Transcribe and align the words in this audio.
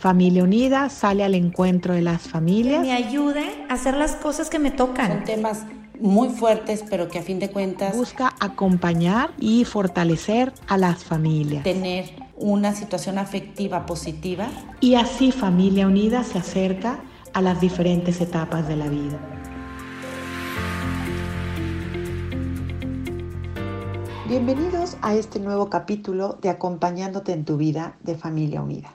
Familia 0.00 0.44
Unida 0.44 0.88
sale 0.88 1.24
al 1.24 1.34
encuentro 1.34 1.92
de 1.92 2.00
las 2.00 2.22
familias. 2.22 2.80
me 2.80 2.92
ayude 2.92 3.44
a 3.68 3.74
hacer 3.74 3.94
las 3.94 4.16
cosas 4.16 4.48
que 4.48 4.58
me 4.58 4.70
tocan. 4.70 5.08
Son 5.08 5.24
temas 5.24 5.66
muy 6.00 6.30
fuertes, 6.30 6.82
pero 6.88 7.08
que 7.08 7.18
a 7.18 7.22
fin 7.22 7.38
de 7.38 7.50
cuentas 7.50 7.94
busca 7.94 8.34
acompañar 8.40 9.34
y 9.38 9.66
fortalecer 9.66 10.54
a 10.68 10.78
las 10.78 11.04
familias. 11.04 11.64
Tener 11.64 12.06
una 12.36 12.74
situación 12.74 13.18
afectiva 13.18 13.84
positiva. 13.84 14.48
Y 14.80 14.94
así 14.94 15.32
Familia 15.32 15.86
Unida 15.86 16.24
se 16.24 16.38
acerca 16.38 17.00
a 17.34 17.42
las 17.42 17.60
diferentes 17.60 18.22
etapas 18.22 18.66
de 18.68 18.76
la 18.76 18.88
vida. 18.88 19.18
Bienvenidos 24.26 24.96
a 25.02 25.14
este 25.14 25.40
nuevo 25.40 25.68
capítulo 25.68 26.38
de 26.40 26.48
Acompañándote 26.48 27.34
en 27.34 27.44
tu 27.44 27.58
vida 27.58 27.96
de 28.00 28.14
Familia 28.14 28.62
Unida. 28.62 28.94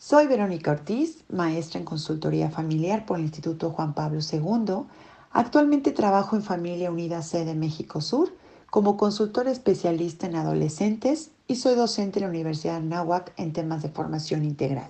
Soy 0.00 0.28
Verónica 0.28 0.70
Ortiz, 0.70 1.24
maestra 1.28 1.80
en 1.80 1.84
consultoría 1.84 2.50
familiar 2.50 3.04
por 3.04 3.18
el 3.18 3.24
Instituto 3.24 3.70
Juan 3.70 3.94
Pablo 3.94 4.20
II. 4.20 4.84
Actualmente 5.32 5.90
trabajo 5.90 6.36
en 6.36 6.44
Familia 6.44 6.92
Unida 6.92 7.20
Sede 7.20 7.56
México 7.56 8.00
Sur 8.00 8.32
como 8.70 8.96
consultor 8.96 9.48
especialista 9.48 10.28
en 10.28 10.36
adolescentes 10.36 11.32
y 11.48 11.56
soy 11.56 11.74
docente 11.74 12.20
en 12.20 12.26
la 12.26 12.30
Universidad 12.30 12.80
de 12.80 12.86
Nahuac 12.86 13.32
en 13.36 13.52
temas 13.52 13.82
de 13.82 13.88
formación 13.88 14.44
integral. 14.44 14.88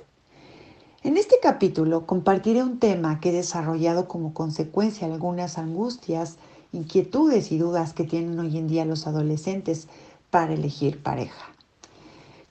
En 1.03 1.17
este 1.17 1.37
capítulo 1.43 2.05
compartiré 2.05 2.63
un 2.63 2.79
tema 2.79 3.19
que 3.19 3.31
he 3.31 3.33
desarrollado 3.33 4.09
como 4.09 4.35
consecuencia 4.35 5.09
de 5.09 5.15
algunas 5.15 5.57
angustias 5.57 6.37
inquietudes 6.73 7.51
y 7.51 7.57
dudas 7.57 7.95
que 7.95 8.05
tienen 8.05 8.39
hoy 8.39 8.59
en 8.59 8.69
día 8.69 8.85
los 8.85 9.07
adolescentes 9.07 9.89
para 10.31 10.53
elegir 10.53 11.03
pareja. 11.03 11.58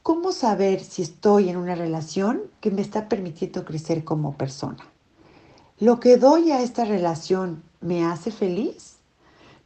¿Cómo 0.07 0.31
saber 0.31 0.79
si 0.79 1.02
estoy 1.02 1.49
en 1.49 1.57
una 1.57 1.75
relación 1.75 2.43
que 2.61 2.71
me 2.71 2.81
está 2.81 3.09
permitiendo 3.09 3.65
crecer 3.65 4.05
como 4.05 4.38
persona? 4.38 4.88
¿Lo 5.79 5.99
que 5.99 6.15
doy 6.15 6.51
a 6.51 6.62
esta 6.62 6.85
relación 6.85 7.62
me 7.82 8.05
hace 8.05 8.32
feliz? 8.32 8.95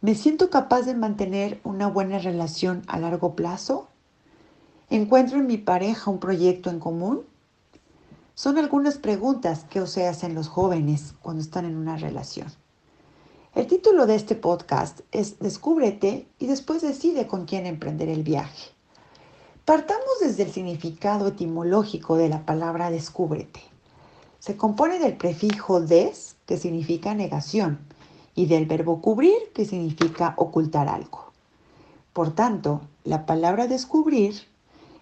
¿Me 0.02 0.16
siento 0.16 0.50
capaz 0.50 0.82
de 0.82 0.96
mantener 0.96 1.62
una 1.64 1.86
buena 1.86 2.18
relación 2.18 2.82
a 2.88 2.98
largo 2.98 3.36
plazo? 3.36 3.88
¿Encuentro 4.90 5.38
en 5.38 5.46
mi 5.46 5.60
pareja 5.60 6.10
un 6.10 6.18
proyecto 6.18 6.72
en 6.72 6.80
común? 6.80 7.22
Son 8.34 8.58
algunas 8.58 8.98
preguntas 8.98 9.66
que 9.70 9.86
se 9.86 10.08
hacen 10.08 10.34
los 10.34 10.48
jóvenes 10.48 11.14
cuando 11.22 11.44
están 11.44 11.66
en 11.66 11.78
una 11.78 11.98
relación. 11.98 12.48
El 13.54 13.68
título 13.68 14.08
de 14.08 14.16
este 14.16 14.34
podcast 14.34 15.02
es 15.12 15.38
Descúbrete 15.38 16.26
y 16.40 16.48
después 16.48 16.82
decide 16.82 17.28
con 17.28 17.46
quién 17.46 17.68
emprender 17.68 18.10
el 18.10 18.24
viaje. 18.24 18.72
Partamos 19.72 20.20
desde 20.20 20.44
el 20.44 20.52
significado 20.52 21.30
etimológico 21.30 22.18
de 22.18 22.28
la 22.28 22.46
palabra 22.46 22.92
descúbrete. 22.92 23.62
Se 24.38 24.58
compone 24.58 25.00
del 25.00 25.16
prefijo 25.16 25.80
des, 25.80 26.36
que 26.46 26.58
significa 26.58 27.16
negación, 27.16 27.80
y 28.36 28.48
del 28.48 28.66
verbo 28.66 29.00
cubrir, 29.00 29.38
que 29.56 29.64
significa 29.64 30.34
ocultar 30.36 30.90
algo. 30.90 31.32
Por 32.12 32.36
tanto, 32.36 32.82
la 33.06 33.26
palabra 33.26 33.68
descubrir 33.68 34.36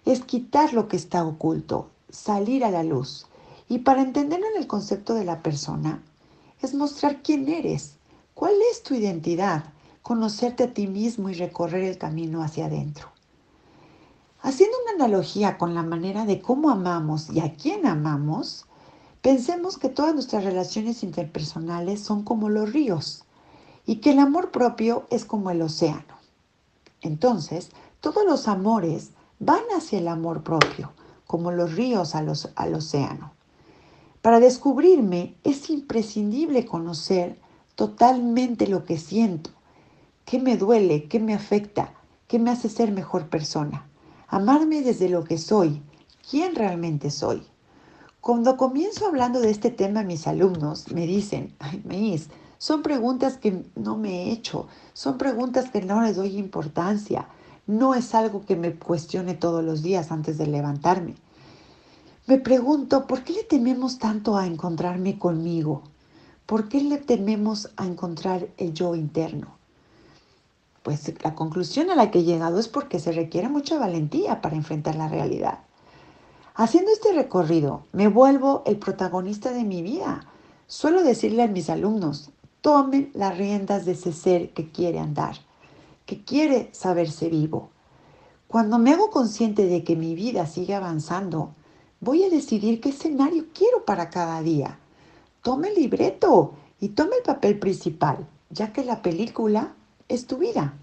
es 0.04 0.22
quitar 0.22 0.72
lo 0.72 0.86
que 0.86 0.96
está 0.96 1.24
oculto, 1.24 1.88
salir 2.08 2.64
a 2.64 2.70
la 2.70 2.84
luz. 2.84 3.26
Y 3.68 3.80
para 3.80 4.02
entenderlo 4.02 4.46
en 4.54 4.62
el 4.62 4.68
concepto 4.68 5.14
de 5.14 5.24
la 5.24 5.42
persona, 5.42 6.00
es 6.62 6.74
mostrar 6.74 7.22
quién 7.24 7.48
eres, 7.48 7.96
¿Cuál 8.34 8.54
es 8.70 8.84
tu 8.84 8.94
identidad? 8.94 9.64
Conocerte 10.02 10.62
a 10.62 10.72
ti 10.72 10.86
mismo 10.86 11.28
y 11.28 11.34
recorrer 11.34 11.82
el 11.82 11.98
camino 11.98 12.40
hacia 12.44 12.66
adentro. 12.66 13.08
Haciendo 14.42 14.74
una 14.84 15.04
analogía 15.04 15.58
con 15.58 15.74
la 15.74 15.82
manera 15.82 16.24
de 16.24 16.40
cómo 16.40 16.70
amamos 16.70 17.28
y 17.28 17.40
a 17.40 17.54
quién 17.54 17.86
amamos, 17.86 18.64
pensemos 19.20 19.76
que 19.76 19.90
todas 19.90 20.14
nuestras 20.14 20.44
relaciones 20.44 21.02
interpersonales 21.02 22.00
son 22.00 22.24
como 22.24 22.48
los 22.48 22.72
ríos 22.72 23.24
y 23.84 23.96
que 23.96 24.12
el 24.12 24.18
amor 24.18 24.50
propio 24.50 25.06
es 25.10 25.26
como 25.26 25.50
el 25.50 25.60
océano. 25.60 26.14
Entonces, 27.02 27.70
todos 28.00 28.24
los 28.24 28.48
amores 28.48 29.10
van 29.40 29.62
hacia 29.76 29.98
el 29.98 30.08
amor 30.08 30.42
propio, 30.42 30.92
como 31.26 31.52
los 31.52 31.74
ríos 31.74 32.14
al, 32.14 32.30
océano. 32.30 33.32
Para 34.22 34.40
descubrirme 34.40 35.34
es 35.44 35.68
imprescindible 35.68 36.64
conocer 36.64 37.38
totalmente 37.74 38.66
lo 38.68 38.86
que 38.86 38.96
siento, 38.96 39.50
qué 40.24 40.38
me 40.38 40.56
duele, 40.56 41.08
qué 41.08 41.20
me 41.20 41.34
afecta, 41.34 41.92
qué 42.26 42.38
me 42.38 42.50
hace 42.50 42.70
ser 42.70 42.90
mejor 42.90 43.28
persona. 43.28 43.89
Amarme 44.32 44.82
desde 44.82 45.08
lo 45.08 45.24
que 45.24 45.38
soy, 45.38 45.82
quién 46.30 46.54
realmente 46.54 47.10
soy. 47.10 47.42
Cuando 48.20 48.56
comienzo 48.56 49.08
hablando 49.08 49.40
de 49.40 49.50
este 49.50 49.72
tema, 49.72 50.04
mis 50.04 50.28
alumnos 50.28 50.92
me 50.92 51.04
dicen, 51.04 51.52
ay, 51.58 51.82
Miss, 51.84 52.28
son 52.56 52.82
preguntas 52.82 53.38
que 53.38 53.64
no 53.74 53.96
me 53.96 54.22
he 54.22 54.30
hecho, 54.30 54.68
son 54.92 55.18
preguntas 55.18 55.70
que 55.70 55.82
no 55.82 56.00
les 56.02 56.14
doy 56.14 56.36
importancia, 56.36 57.26
no 57.66 57.96
es 57.96 58.14
algo 58.14 58.46
que 58.46 58.54
me 58.54 58.76
cuestione 58.76 59.34
todos 59.34 59.64
los 59.64 59.82
días 59.82 60.12
antes 60.12 60.38
de 60.38 60.46
levantarme. 60.46 61.16
Me 62.28 62.38
pregunto, 62.38 63.08
¿por 63.08 63.24
qué 63.24 63.32
le 63.32 63.42
tememos 63.42 63.98
tanto 63.98 64.36
a 64.36 64.46
encontrarme 64.46 65.18
conmigo? 65.18 65.82
¿Por 66.46 66.68
qué 66.68 66.80
le 66.80 66.98
tememos 66.98 67.70
a 67.76 67.84
encontrar 67.84 68.46
el 68.58 68.74
yo 68.74 68.94
interno? 68.94 69.59
Pues 70.82 71.12
la 71.22 71.34
conclusión 71.34 71.90
a 71.90 71.94
la 71.94 72.10
que 72.10 72.20
he 72.20 72.24
llegado 72.24 72.58
es 72.58 72.68
porque 72.68 72.98
se 72.98 73.12
requiere 73.12 73.48
mucha 73.48 73.78
valentía 73.78 74.40
para 74.40 74.56
enfrentar 74.56 74.96
la 74.96 75.08
realidad. 75.08 75.60
Haciendo 76.54 76.90
este 76.90 77.12
recorrido, 77.12 77.84
me 77.92 78.08
vuelvo 78.08 78.62
el 78.66 78.78
protagonista 78.78 79.52
de 79.52 79.64
mi 79.64 79.82
vida. 79.82 80.26
Suelo 80.66 81.02
decirle 81.02 81.42
a 81.42 81.48
mis 81.48 81.70
alumnos, 81.70 82.30
tomen 82.60 83.10
las 83.14 83.36
riendas 83.36 83.84
de 83.84 83.92
ese 83.92 84.12
ser 84.12 84.50
que 84.50 84.70
quiere 84.70 84.98
andar, 84.98 85.36
que 86.06 86.24
quiere 86.24 86.70
saberse 86.72 87.28
vivo. 87.28 87.70
Cuando 88.48 88.78
me 88.78 88.92
hago 88.92 89.10
consciente 89.10 89.66
de 89.66 89.84
que 89.84 89.96
mi 89.96 90.14
vida 90.14 90.46
sigue 90.46 90.74
avanzando, 90.74 91.54
voy 92.00 92.24
a 92.24 92.30
decidir 92.30 92.80
qué 92.80 92.88
escenario 92.88 93.46
quiero 93.54 93.84
para 93.84 94.10
cada 94.10 94.42
día 94.42 94.78
tome 95.42 95.68
el 95.68 95.74
libreto 95.74 96.54
y 96.80 96.90
tome 96.90 97.16
el 97.16 97.22
papel 97.22 97.58
principal, 97.58 98.26
ya 98.50 98.72
que 98.72 98.84
la 98.84 99.02
película 99.02 99.74
es 100.10 100.26
tu 100.26 100.36
vida. 100.36 100.74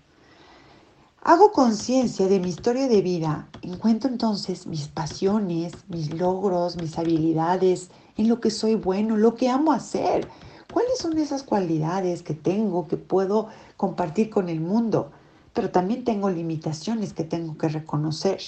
Hago 1.21 1.51
conciencia 1.51 2.27
de 2.27 2.39
mi 2.39 2.49
historia 2.49 2.87
de 2.87 3.01
vida, 3.01 3.49
encuentro 3.61 4.09
entonces 4.09 4.65
mis 4.65 4.87
pasiones, 4.87 5.73
mis 5.89 6.13
logros, 6.13 6.77
mis 6.77 6.97
habilidades, 6.97 7.89
en 8.15 8.29
lo 8.29 8.39
que 8.39 8.49
soy 8.49 8.75
bueno, 8.75 9.17
lo 9.17 9.35
que 9.35 9.49
amo 9.49 9.73
hacer. 9.73 10.27
¿Cuáles 10.71 10.97
son 10.97 11.17
esas 11.17 11.43
cualidades 11.43 12.23
que 12.23 12.33
tengo, 12.33 12.87
que 12.87 12.95
puedo 12.95 13.49
compartir 13.75 14.29
con 14.29 14.47
el 14.47 14.61
mundo? 14.61 15.11
Pero 15.53 15.69
también 15.69 16.05
tengo 16.05 16.29
limitaciones 16.29 17.13
que 17.13 17.25
tengo 17.25 17.57
que 17.57 17.67
reconocer. 17.67 18.39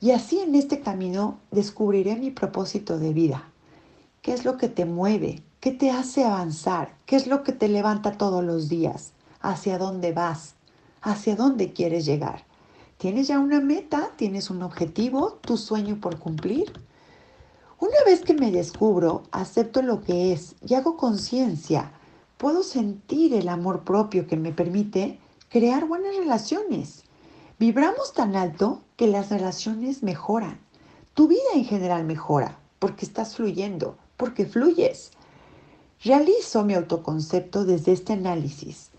Y 0.00 0.12
así 0.12 0.38
en 0.38 0.54
este 0.54 0.80
camino 0.80 1.38
descubriré 1.50 2.14
mi 2.16 2.30
propósito 2.30 2.98
de 2.98 3.12
vida, 3.12 3.50
¿Qué 4.22 4.34
es 4.34 4.44
lo 4.44 4.58
que 4.58 4.68
te 4.68 4.84
mueve? 4.84 5.42
¿Qué 5.60 5.72
te 5.72 5.90
hace 5.90 6.24
avanzar? 6.24 6.94
¿Qué 7.06 7.16
es 7.16 7.26
lo 7.26 7.42
que 7.42 7.52
te 7.52 7.68
levanta 7.68 8.12
todos 8.12 8.44
los 8.44 8.68
días? 8.68 9.14
¿Hacia 9.40 9.78
dónde 9.78 10.12
vas? 10.12 10.54
¿Hacia 11.02 11.36
dónde 11.36 11.72
quieres 11.72 12.04
llegar? 12.04 12.44
¿Tienes 12.98 13.28
ya 13.28 13.38
una 13.38 13.60
meta? 13.60 14.10
¿Tienes 14.16 14.50
un 14.50 14.62
objetivo? 14.62 15.38
¿Tu 15.40 15.56
sueño 15.56 16.00
por 16.00 16.18
cumplir? 16.18 16.72
Una 17.78 17.96
vez 18.04 18.20
que 18.20 18.34
me 18.34 18.50
descubro, 18.50 19.22
acepto 19.32 19.80
lo 19.80 20.02
que 20.02 20.32
es 20.32 20.54
y 20.66 20.74
hago 20.74 20.96
conciencia, 20.96 21.92
puedo 22.36 22.62
sentir 22.62 23.34
el 23.34 23.48
amor 23.48 23.84
propio 23.84 24.26
que 24.26 24.36
me 24.36 24.52
permite 24.52 25.18
crear 25.48 25.86
buenas 25.86 26.14
relaciones. 26.16 27.04
Vibramos 27.58 28.12
tan 28.12 28.36
alto 28.36 28.82
que 28.96 29.06
las 29.06 29.30
relaciones 29.30 30.02
mejoran. 30.02 30.60
Tu 31.14 31.28
vida 31.28 31.52
en 31.54 31.64
general 31.64 32.04
mejora 32.04 32.58
porque 32.80 33.04
estás 33.04 33.36
fluyendo, 33.36 33.96
porque 34.16 34.46
fluyes. 34.46 35.12
Realizo 36.02 36.64
mi 36.64 36.74
autoconcepto 36.74 37.64
desde 37.64 37.92
este 37.92 38.14
análisis. 38.14 38.89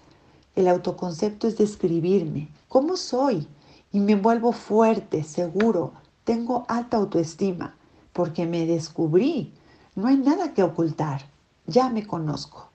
El 0.55 0.67
autoconcepto 0.67 1.47
es 1.47 1.57
describirme, 1.57 2.49
cómo 2.67 2.97
soy, 2.97 3.47
y 3.91 3.99
me 3.99 4.15
vuelvo 4.15 4.51
fuerte, 4.51 5.23
seguro, 5.23 5.93
tengo 6.23 6.65
alta 6.67 6.97
autoestima, 6.97 7.75
porque 8.13 8.45
me 8.45 8.65
descubrí. 8.65 9.53
No 9.95 10.07
hay 10.07 10.17
nada 10.17 10.53
que 10.53 10.63
ocultar, 10.63 11.21
ya 11.67 11.89
me 11.89 12.05
conozco. 12.05 12.69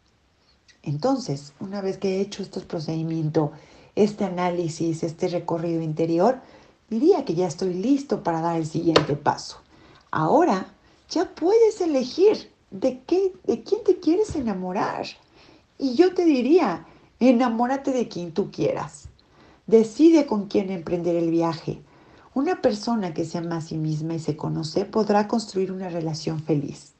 Entonces, 0.82 1.52
una 1.60 1.80
vez 1.80 1.98
que 1.98 2.16
he 2.16 2.20
hecho 2.20 2.42
este 2.42 2.60
procedimiento, 2.60 3.52
este 3.94 4.24
análisis, 4.24 5.02
este 5.02 5.28
recorrido 5.28 5.82
interior, 5.82 6.40
diría 6.88 7.24
que 7.24 7.34
ya 7.34 7.46
estoy 7.46 7.74
listo 7.74 8.22
para 8.22 8.40
dar 8.40 8.56
el 8.56 8.66
siguiente 8.66 9.16
paso. 9.16 9.58
Ahora 10.10 10.72
ya 11.10 11.34
puedes 11.34 11.80
elegir 11.80 12.52
de, 12.70 13.00
qué, 13.06 13.32
de 13.44 13.62
quién 13.62 13.82
te 13.84 13.98
quieres 13.98 14.36
enamorar. 14.36 15.06
Y 15.78 15.94
yo 15.94 16.14
te 16.14 16.24
diría, 16.24 16.86
enamórate 17.20 17.92
de 17.92 18.08
quien 18.08 18.32
tú 18.32 18.50
quieras. 18.50 19.08
Decide 19.66 20.26
con 20.26 20.46
quién 20.46 20.70
emprender 20.70 21.16
el 21.16 21.30
viaje. 21.30 21.80
Una 22.34 22.60
persona 22.60 23.14
que 23.14 23.24
se 23.24 23.38
ama 23.38 23.56
a 23.56 23.60
sí 23.62 23.78
misma 23.78 24.14
y 24.14 24.18
se 24.18 24.36
conoce 24.36 24.84
podrá 24.84 25.26
construir 25.26 25.72
una 25.72 25.88
relación 25.88 26.40
feliz. 26.40 26.92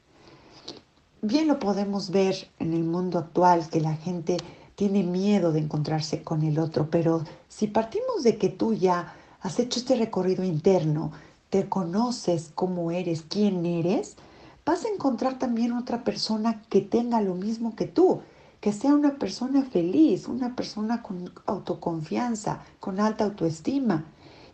Bien 1.21 1.47
lo 1.47 1.59
podemos 1.59 2.09
ver 2.09 2.49
en 2.59 2.73
el 2.73 2.83
mundo 2.83 3.19
actual 3.19 3.69
que 3.69 3.81
la 3.81 3.95
gente 3.95 4.37
tiene 4.75 5.03
miedo 5.03 5.51
de 5.51 5.59
encontrarse 5.59 6.23
con 6.23 6.43
el 6.43 6.59
otro, 6.59 6.89
pero 6.89 7.23
si 7.49 7.67
partimos 7.67 8.23
de 8.23 8.37
que 8.37 8.49
tú 8.49 8.73
ya 8.73 9.15
has 9.41 9.59
hecho 9.59 9.79
este 9.79 9.95
recorrido 9.95 10.43
interno, 10.43 11.11
te 11.49 11.67
conoces 11.67 12.51
cómo 12.53 12.91
eres, 12.91 13.23
quién 13.27 13.65
eres, 13.65 14.17
vas 14.65 14.85
a 14.85 14.89
encontrar 14.89 15.39
también 15.39 15.71
otra 15.71 16.03
persona 16.03 16.61
que 16.69 16.81
tenga 16.81 17.21
lo 17.21 17.33
mismo 17.33 17.75
que 17.75 17.85
tú, 17.85 18.21
que 18.61 18.73
sea 18.73 18.93
una 18.93 19.17
persona 19.19 19.63
feliz, 19.63 20.27
una 20.27 20.55
persona 20.55 21.01
con 21.03 21.31
autoconfianza, 21.45 22.61
con 22.79 22.99
alta 22.99 23.25
autoestima. 23.25 24.05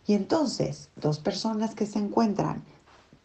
Y 0.06 0.14
entonces, 0.14 0.90
dos 0.96 1.18
personas 1.18 1.74
que 1.74 1.86
se 1.86 1.98
encuentran 1.98 2.62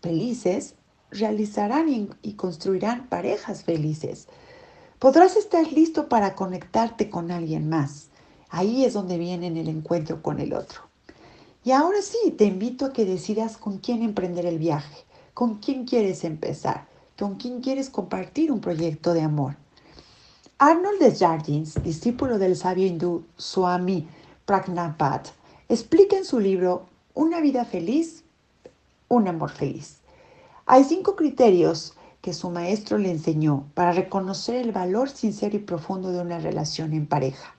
felices 0.01 0.75
realizarán 1.11 1.89
y, 2.21 2.33
construirán 2.33 3.07
parejas 3.07 3.63
felices. 3.63 4.27
Podrás 4.99 5.35
estar 5.35 5.71
listo 5.71 6.07
para 6.07 6.35
conectarte 6.35 7.09
con 7.09 7.31
alguien 7.31 7.69
más. 7.69 8.09
Ahí 8.49 8.85
es 8.85 8.93
donde 8.93 9.17
viene 9.17 9.47
el 9.47 9.67
encuentro 9.67 10.21
con 10.21 10.39
el 10.39 10.53
otro. 10.53 10.81
Y 11.63 11.71
ahora 11.71 12.01
sí, 12.01 12.31
te 12.31 12.45
invito 12.45 12.85
a 12.85 12.93
que 12.93 13.05
decidas 13.05 13.57
con 13.57 13.79
quién 13.79 14.01
emprender 14.01 14.45
el 14.45 14.59
viaje, 14.59 15.05
con 15.33 15.55
quién 15.55 15.85
quieres 15.85 16.23
empezar, 16.23 16.87
con 17.17 17.35
quién 17.35 17.61
quieres 17.61 17.89
compartir 17.89 18.51
un 18.51 18.61
proyecto 18.61 19.13
de 19.13 19.21
amor. 19.21 19.57
Arnold 20.61 20.99
Desjardins, 20.99 21.81
discípulo 21.85 22.37
del 22.37 22.57
sabio 22.57 22.85
hindú 22.85 23.23
Swami 23.37 24.05
Prajnapat, 24.45 25.29
explica 25.69 26.17
en 26.17 26.25
su 26.25 26.37
libro 26.37 26.85
Una 27.13 27.39
vida 27.39 27.63
feliz, 27.63 28.25
un 29.07 29.29
amor 29.29 29.51
feliz. 29.51 29.99
Hay 30.65 30.83
cinco 30.83 31.15
criterios 31.15 31.93
que 32.19 32.33
su 32.33 32.49
maestro 32.49 32.97
le 32.97 33.09
enseñó 33.09 33.67
para 33.73 33.93
reconocer 33.93 34.57
el 34.57 34.73
valor 34.73 35.09
sincero 35.09 35.55
y 35.55 35.59
profundo 35.59 36.11
de 36.11 36.19
una 36.19 36.39
relación 36.39 36.91
en 36.91 37.07
pareja. 37.07 37.55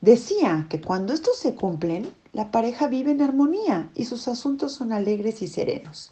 Decía 0.00 0.66
que 0.68 0.80
cuando 0.80 1.12
estos 1.12 1.38
se 1.38 1.54
cumplen, 1.54 2.12
la 2.32 2.50
pareja 2.50 2.88
vive 2.88 3.12
en 3.12 3.22
armonía 3.22 3.88
y 3.94 4.06
sus 4.06 4.26
asuntos 4.26 4.72
son 4.72 4.92
alegres 4.92 5.42
y 5.42 5.46
serenos. 5.46 6.10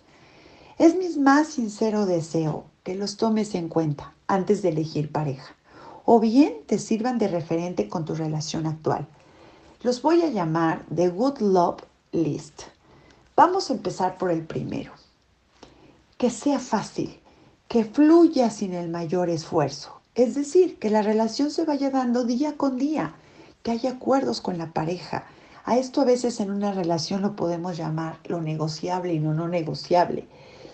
Es 0.79 0.95
mi 0.95 1.09
más 1.21 1.49
sincero 1.49 2.07
deseo 2.07 2.67
que 2.85 2.95
los 2.95 3.17
tomes 3.17 3.57
en 3.57 3.69
cuenta 3.69 4.15
antes 4.29 4.63
de 4.63 4.69
elegir 4.69 5.11
pareja 5.11 5.58
o 6.11 6.21
bien 6.21 6.63
te 6.65 6.79
sirvan 6.79 7.19
de 7.19 7.29
referente 7.29 7.87
con 7.87 8.07
tu 8.07 8.15
relación 8.15 8.67
actual. 8.67 9.07
Los 9.83 10.01
voy 10.01 10.23
a 10.23 10.31
llamar 10.31 10.87
The 10.95 11.11
Good 11.11 11.41
Love 11.41 11.83
List. 12.13 12.63
Vamos 13.37 13.69
a 13.69 13.75
empezar 13.75 14.17
por 14.17 14.31
el 14.31 14.47
primero. 14.47 14.93
Que 16.17 16.31
sea 16.31 16.61
fácil, 16.61 17.21
que 17.69 17.85
fluya 17.85 18.49
sin 18.49 18.73
el 18.73 18.89
mayor 18.89 19.29
esfuerzo. 19.29 20.01
Es 20.15 20.35
decir, 20.35 20.79
que 20.79 20.89
la 20.89 21.03
relación 21.03 21.51
se 21.51 21.67
vaya 21.67 21.91
dando 21.91 22.25
día 22.25 22.57
con 22.57 22.79
día, 22.79 23.15
que 23.63 23.73
haya 23.73 23.91
acuerdos 23.91 24.41
con 24.41 24.57
la 24.57 24.73
pareja. 24.73 25.27
A 25.67 25.77
esto 25.77 26.01
a 26.01 26.07
veces 26.07 26.41
en 26.41 26.51
una 26.51 26.73
relación 26.73 27.21
lo 27.21 27.37
podemos 27.37 27.77
llamar 27.77 28.19
lo 28.25 28.41
negociable 28.41 29.13
y 29.13 29.19
no 29.19 29.35
no 29.35 29.47
negociable. 29.47 30.27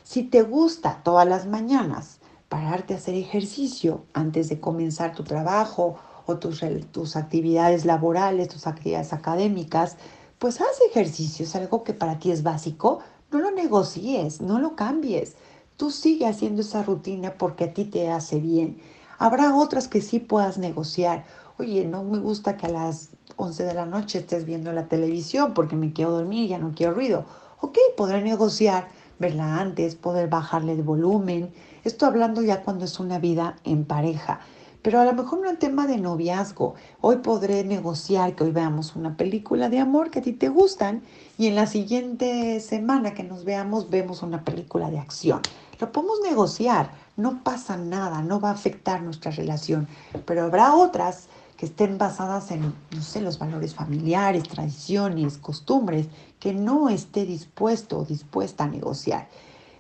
Si 0.05 0.23
te 0.23 0.43
gusta 0.43 1.01
todas 1.03 1.27
las 1.27 1.45
mañanas 1.49 2.21
pararte 2.55 2.95
a 2.95 2.99
hacer 2.99 3.17
ejercicio 3.17 4.05
antes 4.13 4.49
de 4.49 4.61
comenzar 4.61 5.13
tu 5.13 5.25
trabajo 5.25 5.97
o 6.25 6.37
tus, 6.37 6.61
tus 6.93 7.17
actividades 7.17 7.85
laborales, 7.85 8.47
tus 8.47 8.69
actividades 8.69 9.13
académicas, 9.13 9.97
pues 10.39 10.61
haz 10.61 10.81
ejercicio, 10.89 11.47
es 11.47 11.57
algo 11.57 11.83
que 11.83 11.95
para 11.95 12.21
ti 12.21 12.31
es 12.31 12.45
básico, 12.45 13.01
no 13.33 13.41
lo 13.41 13.51
negocies, 13.51 14.41
no 14.41 14.61
lo 14.61 14.77
cambies. 14.77 15.35
Tú 15.77 15.91
sigue 15.91 16.29
haciendo 16.29 16.61
esa 16.61 16.85
rutina 16.85 17.35
porque 17.39 17.65
a 17.65 17.75
ti 17.75 17.87
te 17.87 18.09
hace 18.09 18.39
bien. 18.39 18.79
Habrá 19.19 19.57
otras 19.57 19.89
que 19.89 20.01
sí 20.01 20.21
puedas 20.21 20.57
negociar. 20.57 21.25
Oye, 21.59 21.85
no 21.85 22.05
me 22.05 22.21
gusta 22.21 22.57
que 22.57 22.67
a 22.67 22.71
las 22.71 23.09
11 23.35 23.65
de 23.65 23.75
la 23.75 23.85
noche 23.85 24.21
estés 24.21 24.45
viendo 24.45 24.73
la 24.73 24.87
televisión 24.87 25.55
porque 25.55 25.75
me 25.75 25.93
quiero 25.93 26.13
dormir, 26.13 26.51
ya 26.51 26.59
no 26.59 26.71
quiero 26.73 26.95
ruido. 26.95 27.25
Ok, 27.61 27.79
podré 27.97 28.23
negociar, 28.23 28.87
verla 29.19 29.59
antes, 29.59 29.97
poder 29.97 30.29
bajarle 30.29 30.75
el 30.75 30.85
volumen, 30.85 31.53
esto 31.85 32.07
hablando 32.07 32.43
ya 32.43 32.63
cuando 32.63 32.85
es 32.87 32.99
una 32.99 33.19
vida 33.19 33.57
en 33.65 33.85
pareja. 33.85 34.41
Pero 34.83 35.01
a 35.01 35.05
lo 35.05 35.15
mejor 35.15 35.41
no 35.41 35.49
en 35.49 35.59
tema 35.59 35.87
de 35.87 35.97
noviazgo. 35.97 36.75
Hoy 37.01 37.17
podré 37.17 37.65
negociar 37.65 38.35
que 38.35 38.45
hoy 38.45 38.51
veamos 38.51 38.97
una 38.97 39.17
película 39.17 39.71
de 39.71 39.79
amor 39.79 40.11
que 40.11 40.19
a 40.19 40.23
ti 40.23 40.33
te 40.33 40.49
gustan 40.49 41.03
y 41.39 41.47
en 41.47 41.55
la 41.55 41.67
siguiente 41.67 42.61
semana 42.61 43.15
que 43.15 43.23
nos 43.23 43.45
veamos 43.45 43.89
vemos 43.89 44.23
una 44.23 44.45
película 44.45 44.91
de 44.91 44.99
acción. 44.99 45.41
Lo 45.81 45.91
podemos 45.91 46.21
negociar, 46.23 46.91
no 47.17 47.43
pasa 47.43 47.77
nada, 47.77 48.23
no 48.23 48.41
va 48.41 48.51
a 48.51 48.55
afectar 48.55 49.03
nuestra 49.03 49.31
relación, 49.31 49.89
pero 50.27 50.45
habrá 50.45 50.75
otras 50.75 51.29
que 51.57 51.67
estén 51.67 51.99
basadas 51.99 52.51
en, 52.51 52.75
no 52.91 53.03
sé, 53.03 53.21
los 53.21 53.39
valores 53.39 53.75
familiares, 53.75 54.43
tradiciones, 54.45 55.39
costumbres, 55.39 56.09
que 56.41 56.53
no 56.53 56.89
esté 56.89 57.25
dispuesto 57.25 58.01
o 58.01 58.05
dispuesta 58.05 58.65
a 58.65 58.69
negociar. 58.69 59.29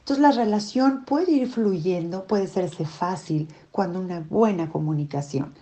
Entonces 0.04 0.20
la 0.20 0.32
relación 0.32 1.06
puede 1.06 1.32
ir 1.32 1.50
fluyendo, 1.50 2.26
puede 2.26 2.46
serse 2.46 2.84
fácil 2.84 3.48
cuando 3.72 4.00
una 4.00 4.20
buena 4.20 4.68
comunicación. 4.68 5.54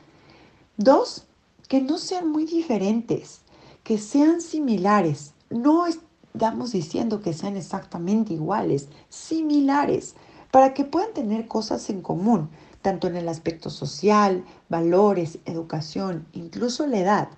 Dos, 0.76 1.28
que 1.68 1.80
no 1.80 1.96
sean 1.96 2.28
muy 2.28 2.44
diferentes, 2.44 3.42
que 3.84 3.98
sean 3.98 4.40
similares. 4.40 5.32
No 5.48 5.86
estamos 5.86 6.72
diciendo 6.72 7.20
que 7.20 7.34
sean 7.34 7.56
exactamente 7.56 8.34
iguales, 8.34 8.88
similares, 9.10 10.16
para 10.50 10.74
que 10.74 10.84
puedan 10.84 11.14
tener 11.14 11.46
cosas 11.46 11.88
en 11.88 12.02
común, 12.02 12.50
tanto 12.82 13.06
en 13.06 13.14
el 13.14 13.28
aspecto 13.28 13.70
social, 13.70 14.44
valores, 14.68 15.38
educación, 15.44 16.26
incluso 16.32 16.88
la 16.88 16.98
edad. 16.98 17.28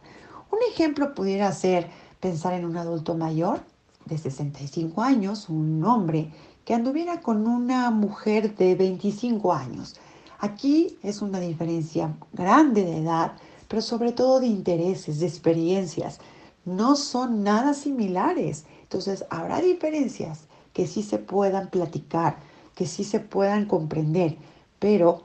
Un 0.50 0.60
ejemplo 0.72 1.14
pudiera 1.14 1.52
ser 1.52 1.90
pensar 2.18 2.54
en 2.54 2.64
un 2.64 2.78
adulto 2.78 3.14
mayor 3.14 3.60
de 4.06 4.16
65 4.16 5.02
años, 5.02 5.50
un 5.50 5.84
hombre 5.84 6.32
que 6.64 6.74
anduviera 6.74 7.20
con 7.20 7.46
una 7.46 7.90
mujer 7.90 8.56
de 8.56 8.74
25 8.74 9.52
años. 9.52 9.96
Aquí 10.38 10.98
es 11.02 11.22
una 11.22 11.40
diferencia 11.40 12.14
grande 12.32 12.84
de 12.84 12.98
edad, 12.98 13.32
pero 13.68 13.82
sobre 13.82 14.12
todo 14.12 14.40
de 14.40 14.46
intereses, 14.46 15.20
de 15.20 15.26
experiencias. 15.26 16.20
No 16.64 16.96
son 16.96 17.42
nada 17.42 17.74
similares. 17.74 18.64
Entonces 18.82 19.24
habrá 19.30 19.60
diferencias 19.60 20.40
que 20.72 20.86
sí 20.86 21.02
se 21.02 21.18
puedan 21.18 21.68
platicar, 21.68 22.36
que 22.74 22.86
sí 22.86 23.04
se 23.04 23.20
puedan 23.20 23.66
comprender, 23.66 24.36
pero 24.78 25.22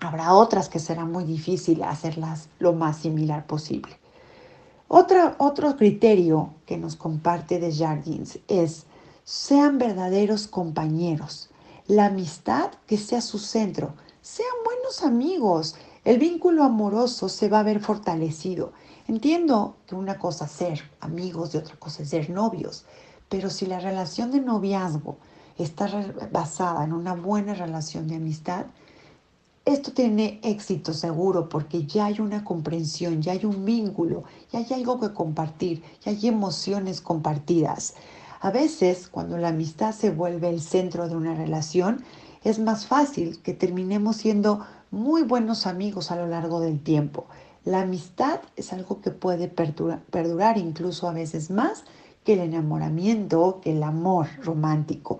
habrá 0.00 0.34
otras 0.34 0.68
que 0.68 0.78
será 0.78 1.04
muy 1.04 1.24
difícil 1.24 1.82
hacerlas 1.82 2.48
lo 2.58 2.72
más 2.72 2.98
similar 2.98 3.46
posible. 3.46 3.98
Otro 4.88 5.76
criterio 5.76 6.54
que 6.64 6.78
nos 6.78 6.96
comparte 6.96 7.58
de 7.58 7.74
Jardins 7.74 8.38
es 8.48 8.86
sean 9.28 9.76
verdaderos 9.76 10.46
compañeros. 10.46 11.50
La 11.86 12.06
amistad 12.06 12.70
que 12.86 12.96
sea 12.96 13.20
su 13.20 13.38
centro. 13.38 13.92
Sean 14.22 14.48
buenos 14.64 15.02
amigos. 15.02 15.74
El 16.06 16.18
vínculo 16.18 16.64
amoroso 16.64 17.28
se 17.28 17.50
va 17.50 17.60
a 17.60 17.62
ver 17.62 17.80
fortalecido. 17.80 18.72
Entiendo 19.06 19.76
que 19.86 19.96
una 19.96 20.16
cosa 20.18 20.46
es 20.46 20.52
ser 20.52 20.80
amigos 21.00 21.54
y 21.54 21.58
otra 21.58 21.76
cosa 21.76 22.04
es 22.04 22.08
ser 22.08 22.30
novios, 22.30 22.86
pero 23.28 23.50
si 23.50 23.66
la 23.66 23.80
relación 23.80 24.30
de 24.30 24.40
noviazgo 24.40 25.18
está 25.58 25.90
basada 26.32 26.82
en 26.84 26.94
una 26.94 27.12
buena 27.12 27.52
relación 27.52 28.08
de 28.08 28.16
amistad, 28.16 28.64
esto 29.66 29.92
tiene 29.92 30.40
éxito 30.42 30.94
seguro 30.94 31.50
porque 31.50 31.84
ya 31.84 32.06
hay 32.06 32.20
una 32.20 32.44
comprensión, 32.44 33.20
ya 33.20 33.32
hay 33.32 33.44
un 33.44 33.66
vínculo, 33.66 34.24
ya 34.50 34.60
hay 34.60 34.72
algo 34.72 34.98
que 34.98 35.12
compartir, 35.12 35.82
ya 36.00 36.12
hay 36.12 36.28
emociones 36.28 37.02
compartidas. 37.02 37.92
A 38.40 38.52
veces, 38.52 39.08
cuando 39.08 39.36
la 39.36 39.48
amistad 39.48 39.92
se 39.92 40.10
vuelve 40.10 40.48
el 40.48 40.60
centro 40.60 41.08
de 41.08 41.16
una 41.16 41.34
relación, 41.34 42.04
es 42.44 42.60
más 42.60 42.86
fácil 42.86 43.42
que 43.42 43.52
terminemos 43.52 44.16
siendo 44.16 44.64
muy 44.92 45.22
buenos 45.22 45.66
amigos 45.66 46.12
a 46.12 46.16
lo 46.16 46.28
largo 46.28 46.60
del 46.60 46.80
tiempo. 46.80 47.26
La 47.64 47.80
amistad 47.80 48.40
es 48.54 48.72
algo 48.72 49.00
que 49.00 49.10
puede 49.10 49.48
perdurar, 49.48 50.56
incluso 50.56 51.08
a 51.08 51.12
veces 51.12 51.50
más 51.50 51.82
que 52.24 52.34
el 52.34 52.40
enamoramiento, 52.40 53.60
que 53.60 53.72
el 53.72 53.82
amor 53.82 54.28
romántico. 54.44 55.18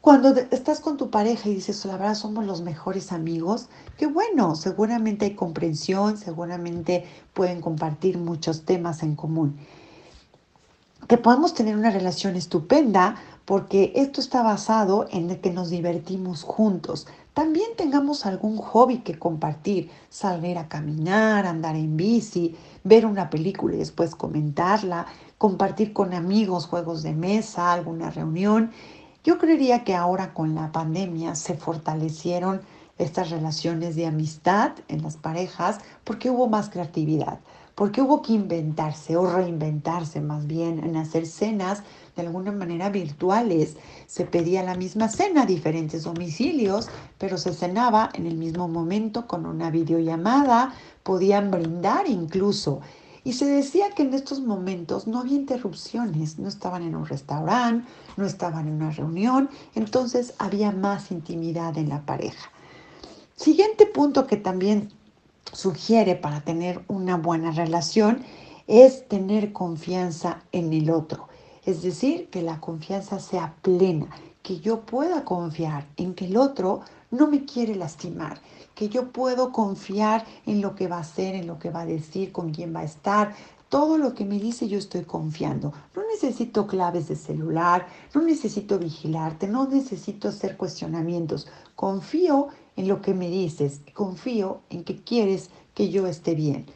Cuando 0.00 0.30
estás 0.50 0.80
con 0.80 0.96
tu 0.96 1.10
pareja 1.10 1.48
y 1.48 1.54
dices, 1.54 1.84
la 1.84 1.96
verdad 1.96 2.16
somos 2.16 2.44
los 2.44 2.62
mejores 2.62 3.12
amigos, 3.12 3.68
qué 3.96 4.06
bueno, 4.06 4.56
seguramente 4.56 5.24
hay 5.24 5.34
comprensión, 5.34 6.18
seguramente 6.18 7.04
pueden 7.32 7.60
compartir 7.60 8.18
muchos 8.18 8.64
temas 8.64 9.04
en 9.04 9.14
común 9.14 9.56
que 11.08 11.18
podemos 11.18 11.54
tener 11.54 11.76
una 11.76 11.90
relación 11.90 12.36
estupenda 12.36 13.16
porque 13.44 13.92
esto 13.94 14.20
está 14.20 14.42
basado 14.42 15.06
en 15.10 15.36
que 15.36 15.50
nos 15.50 15.68
divertimos 15.68 16.42
juntos. 16.42 17.06
También 17.34 17.70
tengamos 17.76 18.26
algún 18.26 18.56
hobby 18.56 18.98
que 18.98 19.18
compartir, 19.18 19.90
salir 20.08 20.56
a 20.56 20.68
caminar, 20.68 21.46
andar 21.46 21.76
en 21.76 21.96
bici, 21.96 22.56
ver 22.84 23.04
una 23.04 23.28
película 23.28 23.74
y 23.74 23.78
después 23.78 24.14
comentarla, 24.14 25.06
compartir 25.36 25.92
con 25.92 26.14
amigos 26.14 26.66
juegos 26.66 27.02
de 27.02 27.12
mesa, 27.12 27.72
alguna 27.72 28.10
reunión. 28.10 28.70
Yo 29.24 29.38
creería 29.38 29.84
que 29.84 29.94
ahora 29.94 30.32
con 30.32 30.54
la 30.54 30.72
pandemia 30.72 31.34
se 31.34 31.54
fortalecieron 31.54 32.62
estas 32.98 33.30
relaciones 33.30 33.96
de 33.96 34.06
amistad 34.06 34.72
en 34.88 35.02
las 35.02 35.16
parejas 35.16 35.80
porque 36.04 36.30
hubo 36.30 36.46
más 36.48 36.70
creatividad, 36.70 37.40
porque 37.74 38.00
hubo 38.00 38.22
que 38.22 38.32
inventarse 38.32 39.16
o 39.16 39.26
reinventarse 39.26 40.20
más 40.20 40.46
bien 40.46 40.78
en 40.84 40.96
hacer 40.96 41.26
cenas 41.26 41.82
de 42.14 42.22
alguna 42.22 42.52
manera 42.52 42.88
virtuales. 42.90 43.76
Se 44.06 44.24
pedía 44.24 44.62
la 44.62 44.76
misma 44.76 45.08
cena, 45.08 45.46
diferentes 45.46 46.04
domicilios, 46.04 46.88
pero 47.18 47.36
se 47.36 47.52
cenaba 47.52 48.10
en 48.14 48.26
el 48.26 48.36
mismo 48.36 48.68
momento 48.68 49.26
con 49.26 49.46
una 49.46 49.70
videollamada, 49.70 50.74
podían 51.02 51.50
brindar 51.50 52.08
incluso. 52.08 52.80
Y 53.24 53.32
se 53.32 53.46
decía 53.46 53.90
que 53.90 54.02
en 54.02 54.12
estos 54.12 54.40
momentos 54.40 55.06
no 55.06 55.20
había 55.20 55.36
interrupciones, 55.36 56.38
no 56.38 56.46
estaban 56.46 56.82
en 56.82 56.94
un 56.94 57.06
restaurante, 57.06 57.88
no 58.18 58.26
estaban 58.26 58.68
en 58.68 58.74
una 58.74 58.90
reunión, 58.90 59.48
entonces 59.74 60.34
había 60.38 60.70
más 60.72 61.10
intimidad 61.10 61.76
en 61.78 61.88
la 61.88 62.02
pareja. 62.04 62.50
Siguiente 63.34 63.86
punto 63.86 64.26
que 64.26 64.36
también 64.36 64.92
sugiere 65.52 66.16
para 66.16 66.40
tener 66.40 66.84
una 66.88 67.16
buena 67.16 67.50
relación 67.50 68.24
es 68.66 69.06
tener 69.08 69.52
confianza 69.52 70.42
en 70.52 70.72
el 70.72 70.90
otro. 70.90 71.28
Es 71.64 71.82
decir, 71.82 72.28
que 72.30 72.42
la 72.42 72.60
confianza 72.60 73.18
sea 73.18 73.54
plena, 73.62 74.08
que 74.42 74.60
yo 74.60 74.82
pueda 74.82 75.24
confiar 75.24 75.86
en 75.96 76.14
que 76.14 76.26
el 76.26 76.36
otro 76.36 76.82
no 77.10 77.26
me 77.28 77.44
quiere 77.44 77.74
lastimar, 77.74 78.40
que 78.74 78.88
yo 78.88 79.12
puedo 79.12 79.52
confiar 79.52 80.26
en 80.46 80.60
lo 80.60 80.74
que 80.74 80.88
va 80.88 80.96
a 80.96 81.00
hacer, 81.00 81.34
en 81.34 81.46
lo 81.46 81.58
que 81.58 81.70
va 81.70 81.82
a 81.82 81.86
decir, 81.86 82.32
con 82.32 82.50
quién 82.52 82.74
va 82.74 82.80
a 82.80 82.84
estar. 82.84 83.34
Todo 83.74 83.98
lo 83.98 84.14
que 84.14 84.24
me 84.24 84.38
dice 84.38 84.68
yo 84.68 84.78
estoy 84.78 85.02
confiando. 85.02 85.72
No 85.96 86.02
necesito 86.06 86.68
claves 86.68 87.08
de 87.08 87.16
celular, 87.16 87.88
no 88.14 88.22
necesito 88.22 88.78
vigilarte, 88.78 89.48
no 89.48 89.66
necesito 89.66 90.28
hacer 90.28 90.56
cuestionamientos. 90.56 91.48
Confío 91.74 92.50
en 92.76 92.86
lo 92.86 93.02
que 93.02 93.14
me 93.14 93.28
dices, 93.28 93.80
confío 93.92 94.60
en 94.70 94.84
que 94.84 95.02
quieres 95.02 95.50
que 95.74 95.88
yo 95.88 96.06
esté 96.06 96.36
bien. 96.36 96.66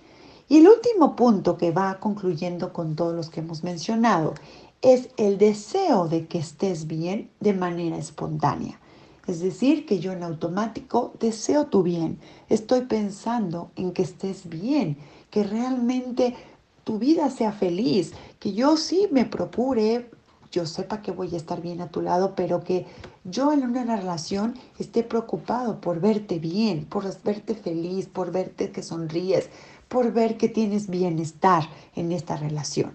Y 0.48 0.56
el 0.56 0.66
último 0.66 1.14
punto 1.14 1.56
que 1.56 1.70
va 1.70 2.00
concluyendo 2.00 2.72
con 2.72 2.96
todos 2.96 3.14
los 3.14 3.30
que 3.30 3.38
hemos 3.42 3.62
mencionado 3.62 4.34
es 4.82 5.10
el 5.18 5.38
deseo 5.38 6.08
de 6.08 6.26
que 6.26 6.38
estés 6.38 6.88
bien 6.88 7.30
de 7.38 7.52
manera 7.52 7.96
espontánea. 7.96 8.80
Es 9.28 9.38
decir, 9.38 9.86
que 9.86 10.00
yo 10.00 10.10
en 10.10 10.24
automático 10.24 11.12
deseo 11.20 11.66
tu 11.66 11.84
bien. 11.84 12.18
Estoy 12.48 12.86
pensando 12.86 13.70
en 13.76 13.92
que 13.92 14.02
estés 14.02 14.48
bien, 14.48 14.96
que 15.30 15.44
realmente 15.44 16.34
tu 16.88 16.98
vida 16.98 17.28
sea 17.28 17.52
feliz, 17.52 18.14
que 18.40 18.54
yo 18.54 18.78
sí 18.78 19.08
me 19.10 19.26
procure, 19.26 20.10
yo 20.50 20.64
sepa 20.64 21.02
que 21.02 21.10
voy 21.10 21.34
a 21.34 21.36
estar 21.36 21.60
bien 21.60 21.82
a 21.82 21.90
tu 21.90 22.00
lado, 22.00 22.32
pero 22.34 22.64
que 22.64 22.86
yo 23.24 23.52
en 23.52 23.62
una 23.62 23.84
relación 23.84 24.54
esté 24.78 25.02
preocupado 25.02 25.82
por 25.82 26.00
verte 26.00 26.38
bien, 26.38 26.86
por 26.86 27.04
verte 27.24 27.54
feliz, 27.54 28.06
por 28.06 28.32
verte 28.32 28.72
que 28.72 28.82
sonríes, 28.82 29.50
por 29.88 30.14
ver 30.14 30.38
que 30.38 30.48
tienes 30.48 30.88
bienestar 30.88 31.68
en 31.94 32.10
esta 32.10 32.38
relación. 32.38 32.92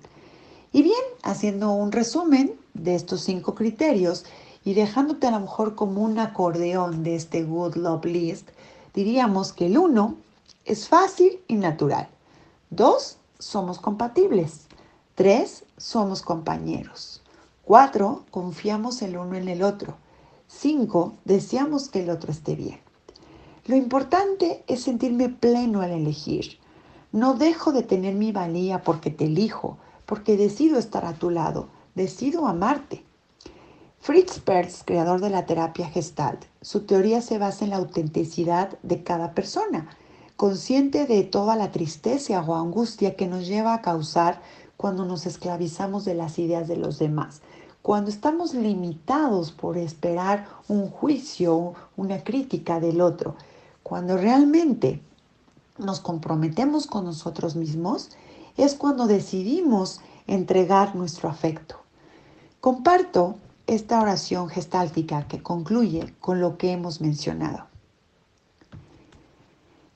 Y 0.71 0.81
bien, 0.81 1.05
haciendo 1.21 1.71
un 1.73 1.91
resumen 1.91 2.55
de 2.73 2.95
estos 2.95 3.21
cinco 3.21 3.53
criterios 3.53 4.25
y 4.65 4.73
dejándote 4.73 5.27
a 5.27 5.31
lo 5.31 5.41
mejor 5.41 5.75
como 5.75 6.01
un 6.01 6.17
acordeón 6.17 7.03
de 7.03 7.15
este 7.15 7.43
Good 7.43 7.75
Love 7.75 8.05
List, 8.05 8.49
diríamos 8.95 9.53
que 9.53 9.67
el 9.67 9.77
uno 9.77 10.15
es 10.65 10.87
fácil 10.87 11.41
y 11.47 11.57
natural. 11.57 12.09
Dos, 12.71 13.19
somos 13.43 13.79
compatibles. 13.79 14.67
Tres, 15.15 15.65
somos 15.77 16.21
compañeros. 16.21 17.21
Cuatro, 17.63 18.23
confiamos 18.31 19.01
el 19.01 19.17
uno 19.17 19.35
en 19.35 19.47
el 19.47 19.63
otro. 19.63 19.95
Cinco, 20.47 21.13
deseamos 21.25 21.89
que 21.89 22.01
el 22.03 22.09
otro 22.09 22.31
esté 22.31 22.55
bien. 22.55 22.79
Lo 23.65 23.75
importante 23.75 24.63
es 24.67 24.83
sentirme 24.83 25.29
pleno 25.29 25.81
al 25.81 25.91
elegir. 25.91 26.57
No 27.11 27.35
dejo 27.35 27.71
de 27.71 27.83
tener 27.83 28.15
mi 28.15 28.31
valía 28.31 28.81
porque 28.81 29.11
te 29.11 29.25
elijo, 29.25 29.77
porque 30.05 30.35
decido 30.35 30.79
estar 30.79 31.05
a 31.05 31.13
tu 31.13 31.29
lado, 31.29 31.69
decido 31.95 32.47
amarte. 32.47 33.03
Fritz 33.99 34.39
Perls, 34.39 34.83
creador 34.85 35.21
de 35.21 35.29
la 35.29 35.45
terapia 35.45 35.87
Gestalt, 35.87 36.45
su 36.61 36.85
teoría 36.85 37.21
se 37.21 37.37
basa 37.37 37.63
en 37.63 37.69
la 37.69 37.77
autenticidad 37.77 38.77
de 38.83 39.03
cada 39.03 39.33
persona, 39.33 39.89
consciente 40.35 41.05
de 41.05 41.23
toda 41.23 41.55
la 41.55 41.71
tristeza 41.71 42.41
o 42.41 42.55
angustia 42.55 43.15
que 43.15 43.27
nos 43.27 43.47
lleva 43.47 43.73
a 43.73 43.81
causar 43.81 44.41
cuando 44.77 45.05
nos 45.05 45.25
esclavizamos 45.25 46.05
de 46.05 46.15
las 46.15 46.39
ideas 46.39 46.67
de 46.67 46.77
los 46.77 46.99
demás, 46.99 47.41
cuando 47.81 48.09
estamos 48.09 48.53
limitados 48.53 49.51
por 49.51 49.77
esperar 49.77 50.47
un 50.67 50.89
juicio, 50.89 51.73
una 51.95 52.23
crítica 52.23 52.79
del 52.79 53.01
otro, 53.01 53.35
cuando 53.83 54.17
realmente 54.17 55.01
nos 55.77 55.99
comprometemos 55.99 56.87
con 56.87 57.05
nosotros 57.05 57.55
mismos 57.55 58.09
es 58.57 58.75
cuando 58.75 59.07
decidimos 59.07 60.01
entregar 60.27 60.95
nuestro 60.95 61.29
afecto. 61.29 61.77
Comparto 62.61 63.35
esta 63.67 64.01
oración 64.01 64.49
gestáltica 64.49 65.27
que 65.27 65.41
concluye 65.41 66.13
con 66.19 66.39
lo 66.39 66.57
que 66.57 66.71
hemos 66.71 67.01
mencionado. 67.01 67.72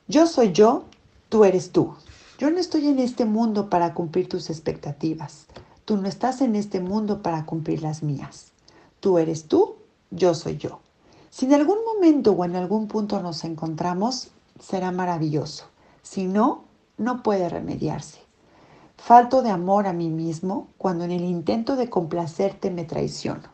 Yo 0.09 0.25
soy 0.25 0.53
yo, 0.53 0.85
tú 1.27 1.43
eres 1.43 1.73
tú. 1.73 1.93
Yo 2.39 2.49
no 2.49 2.59
estoy 2.59 2.87
en 2.87 2.97
este 2.97 3.25
mundo 3.25 3.69
para 3.69 3.93
cumplir 3.93 4.29
tus 4.29 4.49
expectativas. 4.49 5.47
Tú 5.83 5.97
no 5.97 6.07
estás 6.07 6.39
en 6.39 6.55
este 6.55 6.79
mundo 6.79 7.21
para 7.21 7.45
cumplir 7.45 7.81
las 7.81 8.03
mías. 8.03 8.53
Tú 9.01 9.17
eres 9.17 9.49
tú, 9.49 9.75
yo 10.09 10.33
soy 10.33 10.55
yo. 10.55 10.79
Si 11.29 11.45
en 11.45 11.55
algún 11.55 11.79
momento 11.83 12.31
o 12.31 12.45
en 12.45 12.55
algún 12.55 12.87
punto 12.87 13.21
nos 13.21 13.43
encontramos, 13.43 14.29
será 14.61 14.93
maravilloso. 14.93 15.65
Si 16.03 16.25
no, 16.25 16.63
no 16.97 17.21
puede 17.21 17.49
remediarse. 17.49 18.19
Falto 18.95 19.41
de 19.41 19.49
amor 19.49 19.87
a 19.87 19.93
mí 19.93 20.07
mismo 20.09 20.69
cuando 20.77 21.03
en 21.03 21.11
el 21.11 21.25
intento 21.25 21.75
de 21.75 21.89
complacerte 21.89 22.71
me 22.71 22.85
traiciono. 22.85 23.49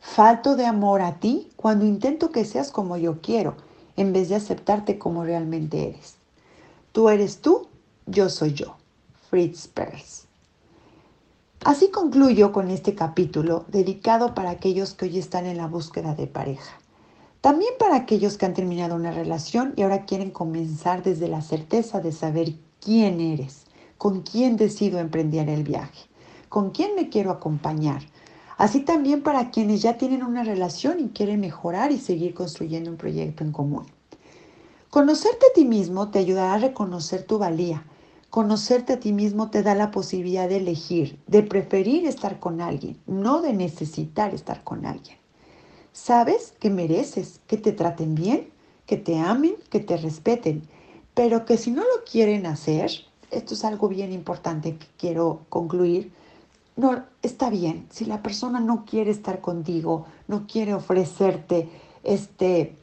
Falto 0.00 0.56
de 0.56 0.66
amor 0.66 1.00
a 1.00 1.20
ti 1.20 1.52
cuando 1.54 1.84
intento 1.84 2.32
que 2.32 2.44
seas 2.44 2.72
como 2.72 2.96
yo 2.96 3.20
quiero 3.20 3.54
en 3.96 4.12
vez 4.12 4.28
de 4.28 4.36
aceptarte 4.36 4.98
como 4.98 5.24
realmente 5.24 5.88
eres. 5.88 6.16
Tú 6.92 7.08
eres 7.08 7.40
tú, 7.40 7.68
yo 8.06 8.28
soy 8.28 8.54
yo. 8.54 8.76
Fritz 9.30 9.66
Perls. 9.68 10.26
Así 11.64 11.90
concluyo 11.90 12.52
con 12.52 12.70
este 12.70 12.94
capítulo 12.94 13.64
dedicado 13.68 14.34
para 14.34 14.50
aquellos 14.50 14.94
que 14.94 15.06
hoy 15.06 15.18
están 15.18 15.46
en 15.46 15.56
la 15.56 15.66
búsqueda 15.66 16.14
de 16.14 16.26
pareja. 16.26 16.78
También 17.40 17.72
para 17.78 17.96
aquellos 17.96 18.36
que 18.36 18.46
han 18.46 18.54
terminado 18.54 18.94
una 18.94 19.10
relación 19.10 19.72
y 19.76 19.82
ahora 19.82 20.04
quieren 20.04 20.30
comenzar 20.30 21.02
desde 21.02 21.28
la 21.28 21.42
certeza 21.42 22.00
de 22.00 22.12
saber 22.12 22.54
quién 22.80 23.20
eres 23.20 23.66
con 23.98 24.22
quién 24.22 24.56
decido 24.56 24.98
emprender 24.98 25.48
el 25.48 25.62
viaje, 25.62 26.06
con 26.48 26.70
quién 26.70 26.94
me 26.94 27.08
quiero 27.08 27.30
acompañar. 27.30 28.02
Así 28.56 28.80
también 28.80 29.22
para 29.22 29.50
quienes 29.50 29.82
ya 29.82 29.98
tienen 29.98 30.22
una 30.22 30.42
relación 30.42 31.00
y 31.00 31.08
quieren 31.08 31.40
mejorar 31.40 31.92
y 31.92 31.98
seguir 31.98 32.34
construyendo 32.34 32.90
un 32.90 32.96
proyecto 32.96 33.44
en 33.44 33.52
común. 33.52 33.86
Conocerte 34.90 35.46
a 35.50 35.54
ti 35.54 35.66
mismo 35.66 36.10
te 36.10 36.20
ayudará 36.20 36.54
a 36.54 36.58
reconocer 36.58 37.24
tu 37.24 37.38
valía. 37.38 37.84
Conocerte 38.30 38.94
a 38.94 39.00
ti 39.00 39.12
mismo 39.12 39.50
te 39.50 39.62
da 39.62 39.74
la 39.74 39.90
posibilidad 39.90 40.48
de 40.48 40.56
elegir, 40.56 41.18
de 41.26 41.42
preferir 41.42 42.06
estar 42.06 42.40
con 42.40 42.60
alguien, 42.60 42.98
no 43.06 43.42
de 43.42 43.52
necesitar 43.52 44.34
estar 44.34 44.64
con 44.64 44.86
alguien. 44.86 45.18
Sabes 45.92 46.54
que 46.58 46.70
mereces 46.70 47.40
que 47.46 47.56
te 47.56 47.72
traten 47.72 48.14
bien, 48.14 48.50
que 48.86 48.96
te 48.96 49.18
amen, 49.18 49.56
que 49.70 49.80
te 49.80 49.96
respeten, 49.96 50.62
pero 51.14 51.44
que 51.44 51.56
si 51.56 51.70
no 51.70 51.82
lo 51.82 52.04
quieren 52.10 52.46
hacer, 52.46 52.90
esto 53.30 53.54
es 53.54 53.64
algo 53.64 53.88
bien 53.88 54.12
importante 54.12 54.76
que 54.76 54.86
quiero 54.98 55.40
concluir. 55.48 56.12
No, 56.76 57.04
está 57.22 57.48
bien, 57.48 57.86
si 57.90 58.04
la 58.04 58.22
persona 58.22 58.60
no 58.60 58.84
quiere 58.84 59.10
estar 59.10 59.40
contigo, 59.40 60.04
no 60.28 60.46
quiere 60.46 60.74
ofrecerte 60.74 61.70
este 62.04 62.76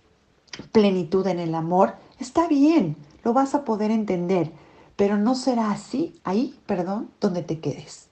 plenitud 0.71 1.25
en 1.27 1.39
el 1.39 1.53
amor, 1.53 1.95
está 2.19 2.47
bien, 2.47 2.97
lo 3.23 3.33
vas 3.33 3.53
a 3.53 3.63
poder 3.63 3.91
entender, 3.91 4.51
pero 4.95 5.17
no 5.17 5.35
será 5.35 5.71
así, 5.71 6.19
ahí, 6.23 6.59
perdón, 6.65 7.11
donde 7.21 7.43
te 7.43 7.59
quedes. 7.59 8.09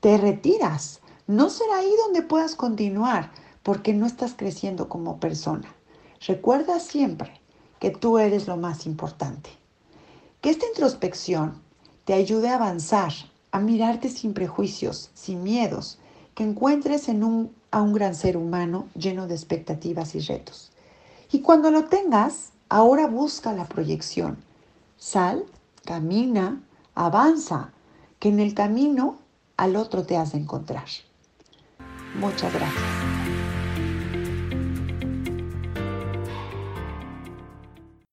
Te 0.00 0.18
retiras, 0.18 1.00
no 1.26 1.48
será 1.48 1.78
ahí 1.78 1.92
donde 2.04 2.20
puedas 2.20 2.54
continuar, 2.54 3.32
porque 3.62 3.94
no 3.94 4.04
estás 4.04 4.34
creciendo 4.36 4.90
como 4.90 5.20
persona. 5.20 5.74
Recuerda 6.26 6.80
siempre 6.80 7.40
que 7.80 7.90
tú 7.90 8.18
eres 8.18 8.46
lo 8.46 8.58
más 8.58 8.84
importante. 8.84 9.50
Que 10.42 10.50
esta 10.50 10.66
introspección 10.66 11.62
te 12.04 12.12
ayude 12.12 12.50
a 12.50 12.56
avanzar, 12.56 13.12
a 13.54 13.60
mirarte 13.60 14.08
sin 14.08 14.34
prejuicios, 14.34 15.10
sin 15.14 15.44
miedos, 15.44 16.00
que 16.34 16.42
encuentres 16.42 17.08
en 17.08 17.22
un 17.22 17.52
a 17.70 17.82
un 17.82 17.92
gran 17.92 18.16
ser 18.16 18.36
humano 18.36 18.88
lleno 18.94 19.28
de 19.28 19.34
expectativas 19.34 20.16
y 20.16 20.20
retos. 20.20 20.72
Y 21.30 21.40
cuando 21.40 21.70
lo 21.70 21.84
tengas, 21.84 22.50
ahora 22.68 23.06
busca 23.06 23.52
la 23.52 23.64
proyección. 23.64 24.38
Sal, 24.96 25.44
camina, 25.84 26.62
avanza, 26.96 27.72
que 28.18 28.28
en 28.28 28.40
el 28.40 28.54
camino 28.54 29.18
al 29.56 29.76
otro 29.76 30.04
te 30.04 30.16
has 30.16 30.32
de 30.32 30.38
encontrar. 30.38 30.86
Muchas 32.18 32.52
gracias. 32.52 33.03